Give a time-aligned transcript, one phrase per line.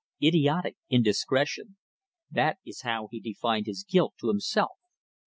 [0.19, 1.77] Idiotic indiscretion;
[2.31, 4.79] that is how he defined his guilt to himself.